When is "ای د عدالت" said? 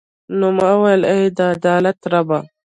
1.11-1.99